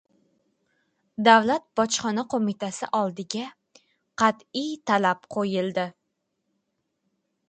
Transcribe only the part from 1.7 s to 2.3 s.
bojxona